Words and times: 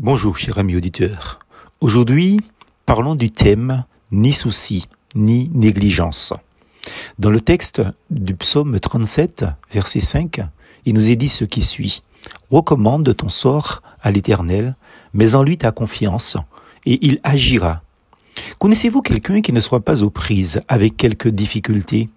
Bonjour, 0.00 0.36
cher 0.36 0.58
ami 0.58 0.76
auditeur. 0.76 1.40
Aujourd'hui, 1.80 2.38
parlons 2.86 3.16
du 3.16 3.32
thème 3.32 3.82
ni 4.12 4.32
souci, 4.32 4.86
ni 5.16 5.50
négligence. 5.52 6.32
Dans 7.18 7.30
le 7.30 7.40
texte 7.40 7.82
du 8.08 8.36
psaume 8.36 8.78
37, 8.78 9.44
verset 9.72 9.98
5, 9.98 10.40
il 10.84 10.94
nous 10.94 11.10
est 11.10 11.16
dit 11.16 11.28
ce 11.28 11.42
qui 11.44 11.62
suit. 11.62 12.04
Recommande 12.52 13.12
ton 13.16 13.28
sort 13.28 13.82
à 14.00 14.12
l'Éternel, 14.12 14.76
mets 15.14 15.34
en 15.34 15.42
lui 15.42 15.58
ta 15.58 15.72
confiance, 15.72 16.36
et 16.86 17.04
il 17.04 17.18
agira. 17.24 17.82
Connaissez-vous 18.60 19.02
quelqu'un 19.02 19.40
qui 19.40 19.52
ne 19.52 19.60
soit 19.60 19.80
pas 19.80 20.04
aux 20.04 20.10
prises 20.10 20.60
avec 20.68 20.96
quelques 20.96 21.26
difficultés? 21.26 22.08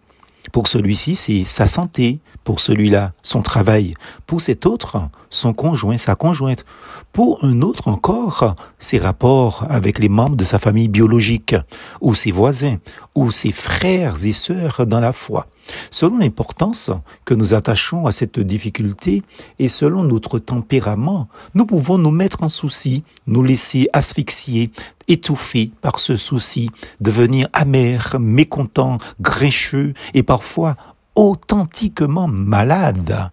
Pour 0.51 0.67
celui-ci, 0.67 1.15
c'est 1.15 1.43
sa 1.43 1.67
santé. 1.67 2.19
Pour 2.43 2.59
celui-là, 2.59 3.13
son 3.21 3.43
travail. 3.43 3.93
Pour 4.25 4.41
cet 4.41 4.65
autre, 4.65 4.97
son 5.29 5.53
conjoint, 5.53 5.97
sa 5.97 6.15
conjointe. 6.15 6.65
Pour 7.11 7.43
un 7.43 7.61
autre 7.61 7.87
encore, 7.87 8.55
ses 8.79 8.97
rapports 8.97 9.65
avec 9.69 9.99
les 9.99 10.09
membres 10.09 10.35
de 10.35 10.43
sa 10.43 10.57
famille 10.57 10.87
biologique, 10.87 11.55
ou 11.99 12.15
ses 12.15 12.31
voisins, 12.31 12.77
ou 13.13 13.29
ses 13.29 13.51
frères 13.51 14.25
et 14.25 14.31
sœurs 14.31 14.87
dans 14.87 14.99
la 14.99 15.13
foi. 15.13 15.47
Selon 15.89 16.17
l'importance 16.17 16.89
que 17.25 17.33
nous 17.33 17.53
attachons 17.53 18.07
à 18.07 18.11
cette 18.11 18.39
difficulté 18.39 19.23
et 19.59 19.67
selon 19.67 20.03
notre 20.03 20.39
tempérament, 20.39 21.27
nous 21.53 21.65
pouvons 21.65 21.97
nous 21.97 22.11
mettre 22.11 22.43
en 22.43 22.49
souci, 22.49 23.03
nous 23.27 23.43
laisser 23.43 23.87
asphyxier, 23.93 24.71
étouffer 25.11 25.71
par 25.81 25.99
ce 25.99 26.17
souci, 26.17 26.69
devenir 27.01 27.47
amer, 27.53 28.15
mécontent, 28.19 28.97
grincheux 29.19 29.93
et 30.13 30.23
parfois 30.23 30.75
authentiquement 31.15 32.27
malade. 32.27 33.31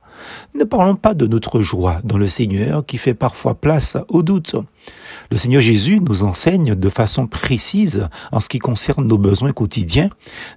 Ne 0.55 0.65
parlons 0.65 0.97
pas 0.97 1.15
de 1.15 1.27
notre 1.27 1.61
joie 1.61 2.01
dans 2.03 2.19
le 2.19 2.27
Seigneur 2.27 2.85
qui 2.85 2.99
fait 2.99 3.15
parfois 3.15 3.55
place 3.55 3.97
au 4.09 4.23
doute. 4.23 4.57
Le 5.31 5.37
Seigneur 5.37 5.63
Jésus 5.63 6.01
nous 6.01 6.25
enseigne 6.25 6.75
de 6.75 6.89
façon 6.89 7.27
précise 7.27 8.09
en 8.33 8.41
ce 8.41 8.49
qui 8.49 8.59
concerne 8.59 9.07
nos 9.07 9.19
besoins 9.19 9.53
quotidiens. 9.53 10.09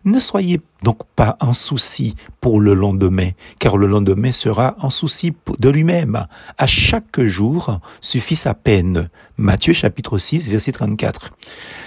Ne 0.06 0.20
soyez 0.20 0.62
donc 0.84 1.00
pas 1.16 1.38
en 1.42 1.54
souci 1.54 2.16
pour 2.40 2.59
le 2.59 2.73
lendemain, 2.73 3.30
car 3.59 3.78
le 3.78 3.86
lendemain 3.86 4.31
sera 4.31 4.76
en 4.80 4.90
souci 4.90 5.34
de 5.59 5.70
lui-même. 5.70 6.26
À 6.58 6.66
chaque 6.66 7.22
jour 7.22 7.80
suffit 8.00 8.36
sa 8.36 8.53
peine. 8.53 9.09
Matthieu 9.38 9.74
chapitre 9.74 10.18
6 10.18 10.50
verset 10.50 10.72
34. 10.72 11.31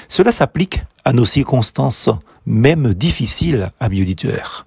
Cela 0.09 0.31
s'applique 0.31 0.83
à 1.05 1.13
nos 1.13 1.25
circonstances, 1.25 2.11
même 2.47 2.95
difficiles, 2.95 3.73
amis 3.81 4.03
auditeurs. 4.03 4.67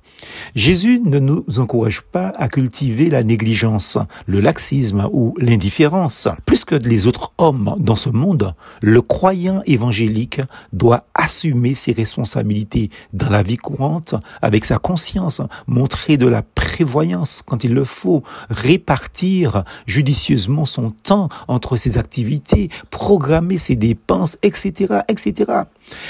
Jésus 0.56 1.02
ne 1.04 1.20
nous 1.20 1.46
encourage 1.58 2.02
pas 2.02 2.34
à 2.38 2.48
cultiver 2.48 3.10
la 3.10 3.24
négligence, 3.24 3.98
le 4.26 4.40
laxisme 4.40 5.08
ou 5.12 5.34
l'indifférence. 5.38 6.28
Plus 6.46 6.66
que 6.66 6.76
les 6.76 7.08
autres 7.08 7.34
hommes 7.38 7.76
dans 7.78 7.96
ce 7.96 8.10
monde, 8.10 8.56
le 8.82 9.02
croyant 9.02 9.62
évangélique 9.66 10.42
doit 10.74 11.06
assumer 11.14 11.74
ses 11.74 11.92
responsabilités 11.92 12.90
dans 13.14 13.30
la 13.30 13.44
vie 13.44 13.58
courante 13.58 14.16
avec 14.42 14.66
sa 14.66 14.78
conscience, 14.78 15.42
montrer 15.68 16.18
de 16.18 16.28
la 16.28 16.42
prévoyance 16.42 17.44
quand 17.46 17.64
il 17.64 17.74
le 17.74 17.84
faut, 17.84 18.24
répartir 18.50 19.64
judicieusement 19.86 20.66
son 20.66 20.92
temps 20.92 21.30
entre 21.48 21.78
ses 21.78 21.98
activités, 21.98 22.70
programmer 22.90 23.58
ses 23.58 23.76
dépenses, 23.76 24.38
etc., 24.42 25.02
etc. 25.08 25.52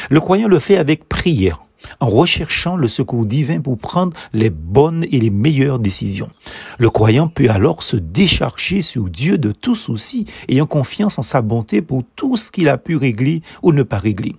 Le 0.10 0.20
croyant 0.20 0.48
le 0.48 0.60
fait 0.60 0.78
avec 0.78 1.08
prière 1.10 1.67
en 2.00 2.10
recherchant 2.10 2.76
le 2.76 2.88
secours 2.88 3.26
divin 3.26 3.60
pour 3.60 3.78
prendre 3.78 4.16
les 4.34 4.50
bonnes 4.50 5.06
et 5.12 5.20
les 5.20 5.30
meilleures 5.30 5.80
décisions. 5.80 6.30
Le 6.78 6.90
croyant 6.90 7.28
peut 7.28 7.50
alors 7.50 7.84
se 7.84 7.98
décharger 7.98 8.82
sur 8.82 9.10
Dieu 9.10 9.38
de 9.38 9.52
tout 9.52 9.76
souci, 9.76 10.26
ayant 10.50 10.66
confiance 10.66 11.20
en 11.20 11.24
sa 11.24 11.42
bonté 11.42 11.82
pour 11.82 12.04
tout 12.16 12.38
ce 12.38 12.52
qu'il 12.52 12.70
a 12.70 12.78
pu 12.78 12.96
régler 12.96 13.42
ou 13.64 13.72
ne 13.72 13.84
pas 13.84 14.00
régler. 14.00 14.36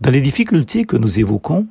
Dans 0.00 0.10
les 0.10 0.20
difficultés 0.20 0.84
que 0.84 0.96
nous 0.96 1.20
évoquons, 1.20 1.66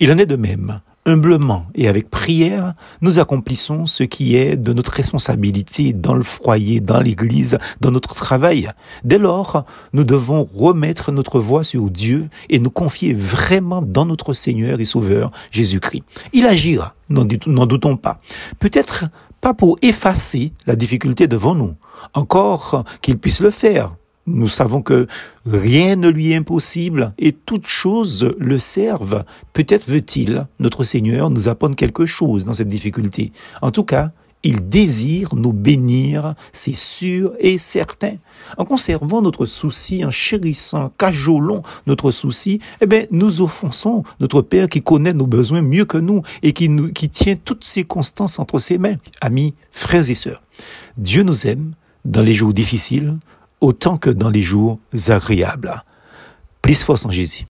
il 0.00 0.12
en 0.12 0.18
est 0.18 0.26
de 0.26 0.36
même 0.36 0.80
humblement 1.04 1.66
et 1.74 1.88
avec 1.88 2.10
prière, 2.10 2.74
nous 3.00 3.18
accomplissons 3.18 3.86
ce 3.86 4.04
qui 4.04 4.36
est 4.36 4.56
de 4.56 4.72
notre 4.72 4.92
responsabilité 4.92 5.92
dans 5.92 6.14
le 6.14 6.22
foyer, 6.22 6.80
dans 6.80 7.00
l'église, 7.00 7.58
dans 7.80 7.90
notre 7.90 8.14
travail. 8.14 8.68
Dès 9.04 9.18
lors, 9.18 9.64
nous 9.92 10.04
devons 10.04 10.48
remettre 10.54 11.12
notre 11.12 11.40
voix 11.40 11.64
sur 11.64 11.90
Dieu 11.90 12.28
et 12.48 12.58
nous 12.58 12.70
confier 12.70 13.14
vraiment 13.14 13.80
dans 13.80 14.06
notre 14.06 14.32
Seigneur 14.32 14.80
et 14.80 14.84
Sauveur 14.84 15.30
Jésus-Christ. 15.50 16.04
Il 16.32 16.46
agira, 16.46 16.94
n'en 17.08 17.24
doutons 17.24 17.96
pas. 17.96 18.20
Peut-être 18.58 19.06
pas 19.40 19.54
pour 19.54 19.78
effacer 19.82 20.52
la 20.66 20.76
difficulté 20.76 21.26
devant 21.26 21.54
nous, 21.56 21.74
encore 22.14 22.84
qu'il 23.00 23.18
puisse 23.18 23.40
le 23.40 23.50
faire, 23.50 23.96
nous 24.26 24.48
savons 24.48 24.82
que 24.82 25.06
rien 25.46 25.96
ne 25.96 26.08
lui 26.08 26.32
est 26.32 26.36
impossible 26.36 27.12
et 27.18 27.32
toutes 27.32 27.66
choses 27.66 28.34
le 28.38 28.58
servent. 28.58 29.24
Peut-être 29.52 29.88
veut-il, 29.88 30.46
notre 30.60 30.84
Seigneur, 30.84 31.30
nous 31.30 31.48
apprendre 31.48 31.76
quelque 31.76 32.06
chose 32.06 32.44
dans 32.44 32.52
cette 32.52 32.68
difficulté. 32.68 33.32
En 33.62 33.70
tout 33.70 33.84
cas, 33.84 34.12
il 34.44 34.68
désire 34.68 35.34
nous 35.34 35.52
bénir, 35.52 36.34
c'est 36.52 36.74
sûr 36.74 37.32
et 37.38 37.58
certain. 37.58 38.16
En 38.58 38.64
conservant 38.64 39.22
notre 39.22 39.46
souci, 39.46 40.04
en 40.04 40.10
chérissant, 40.10 40.92
cajolons 40.98 41.62
notre 41.86 42.10
souci, 42.10 42.60
eh 42.80 42.86
bien, 42.86 43.06
nous 43.10 43.40
offensons 43.40 44.02
notre 44.20 44.42
Père 44.42 44.68
qui 44.68 44.82
connaît 44.82 45.12
nos 45.12 45.26
besoins 45.26 45.62
mieux 45.62 45.84
que 45.84 45.98
nous 45.98 46.22
et 46.42 46.52
qui, 46.52 46.68
nous, 46.68 46.92
qui 46.92 47.08
tient 47.08 47.36
toutes 47.36 47.64
ses 47.64 47.84
constances 47.84 48.38
entre 48.38 48.58
ses 48.58 48.78
mains. 48.78 48.96
Amis, 49.20 49.54
frères 49.70 50.08
et 50.08 50.14
sœurs, 50.14 50.42
Dieu 50.96 51.22
nous 51.22 51.46
aime 51.46 51.72
dans 52.04 52.22
les 52.22 52.34
jours 52.34 52.52
difficiles, 52.52 53.16
autant 53.62 53.96
que 53.96 54.10
dans 54.10 54.28
les 54.28 54.42
jours 54.42 54.78
agréables. 55.08 55.82
Plus 56.60 56.82
force 56.82 57.06
en 57.06 57.10
Jésus. 57.10 57.40